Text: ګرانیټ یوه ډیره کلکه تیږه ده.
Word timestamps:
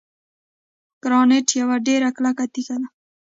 ګرانیټ 1.03 1.47
یوه 1.61 1.75
ډیره 1.87 2.09
کلکه 2.17 2.43
تیږه 2.53 2.75
ده. 2.81 2.87